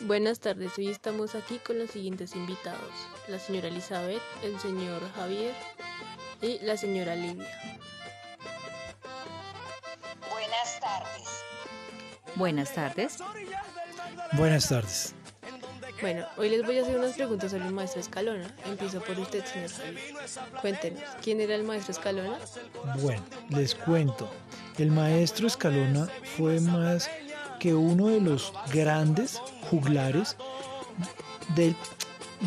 [0.00, 2.92] Buenas tardes, hoy estamos aquí con los siguientes invitados,
[3.28, 5.54] la señora Elizabeth, el señor Javier
[6.42, 7.48] y la señora Livia.
[10.28, 11.28] Buenas tardes.
[12.34, 13.18] Buenas tardes.
[14.32, 15.14] Buenas tardes.
[16.00, 18.54] Bueno, hoy les voy a hacer unas preguntas sobre el maestro Escalona.
[18.66, 20.14] Empiezo por usted, señor Javier.
[20.60, 22.38] Cuéntenos, ¿quién era el maestro Escalona?
[23.00, 24.28] Bueno, les cuento.
[24.76, 27.08] El maestro Escalona fue más
[27.64, 29.40] que uno de los grandes
[29.70, 30.36] juglares
[31.56, 31.74] del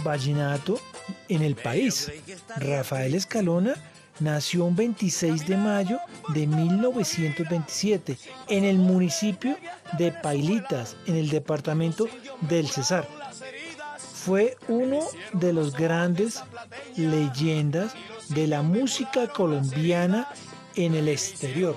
[0.04, 0.80] vallenato
[1.28, 2.12] en el país.
[2.58, 3.74] Rafael Escalona
[4.20, 5.98] nació un 26 de mayo
[6.36, 8.16] de 1927
[8.48, 9.58] en el municipio
[9.98, 12.08] de Pailitas, en el departamento
[12.42, 13.08] del Cesar.
[13.98, 15.00] Fue uno
[15.34, 16.44] de los grandes
[16.96, 17.96] leyendas
[18.30, 20.28] de la música colombiana
[20.76, 21.76] en el exterior.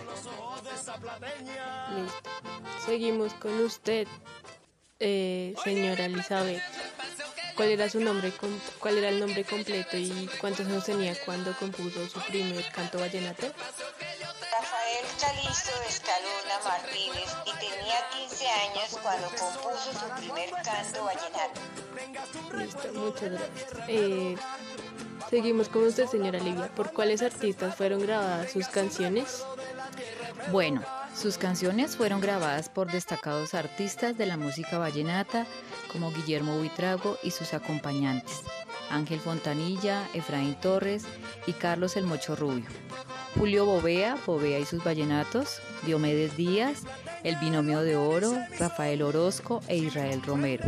[1.20, 2.30] Listo.
[2.84, 4.06] Seguimos con usted,
[4.98, 6.62] eh, señora Elizabeth.
[7.56, 8.33] ¿Cuál era su nombre,
[8.78, 13.47] cuál era el nombre completo y cuántos años tenía cuando compuso su primer canto vallenato?
[13.48, 21.61] Rafael Calisto Escalona Martínez y tenía 15 años cuando compuso su primer canto vallenato.
[22.56, 23.89] Listo, muchas gracias.
[23.89, 24.36] Eh,
[25.31, 26.69] seguimos con usted, señora Livia.
[26.75, 29.45] ¿Por cuáles artistas fueron grabadas sus canciones?
[30.50, 30.83] Bueno,
[31.14, 35.47] sus canciones fueron grabadas por destacados artistas de la música vallenata
[35.92, 38.41] como Guillermo Buitrago y sus acompañantes,
[38.91, 41.05] Ángel Fontanilla, Efraín Torres
[41.47, 42.67] y Carlos El Mocho Rubio.
[43.39, 46.83] Julio Bovea, Bovea y sus vallenatos, Diomedes Díaz,
[47.23, 50.64] El Binomio de Oro, Rafael Orozco e Israel Romero.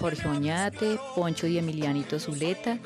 [0.00, 2.78] Jorge Oñate, Poncho y Emilianito Zuleta,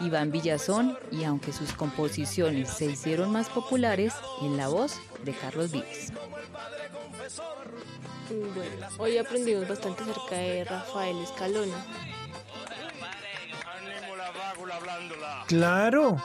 [0.00, 5.72] Iván Villazón y aunque sus composiciones se hicieron más populares, en la voz de Carlos
[5.72, 6.12] Vives.
[8.28, 11.86] Bueno, hoy aprendimos bastante acerca de Rafael Escalona.
[15.46, 16.22] Claro,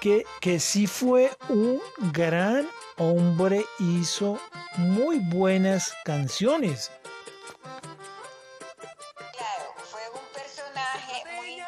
[0.00, 1.80] que, que sí fue un
[2.12, 4.40] gran hombre, hizo
[4.76, 6.90] muy buenas canciones.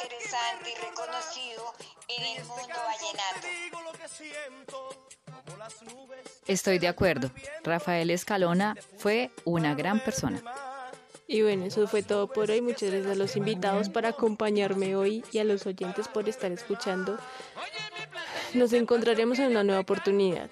[0.02, 1.74] Interesante y reconocido
[2.08, 3.46] en el mundo vallenato.
[6.46, 7.30] Estoy de acuerdo,
[7.64, 10.42] Rafael Escalona fue una gran persona.
[11.26, 12.62] Y bueno, eso fue todo por hoy.
[12.62, 17.18] Muchas gracias a los invitados por acompañarme hoy y a los oyentes por estar escuchando.
[18.54, 20.48] Nos encontraremos en una nueva oportunidad.